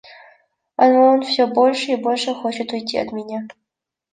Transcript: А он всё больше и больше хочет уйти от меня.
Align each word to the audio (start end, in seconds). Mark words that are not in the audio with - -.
А 0.77 0.87
он 1.09 1.21
всё 1.21 1.45
больше 1.45 1.91
и 1.91 1.95
больше 1.95 2.33
хочет 2.33 2.71
уйти 2.71 2.97
от 2.97 3.11
меня. 3.11 3.47